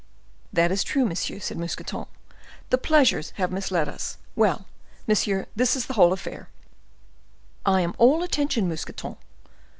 [0.51, 2.07] "That is true, monsieur," said Mousqueton;
[2.71, 4.17] "the pleasures have misled us.
[4.35, 4.65] Well,
[5.05, 6.49] monsieur, this is the whole affair."
[7.67, 9.17] "I am all attention, Mousqueton."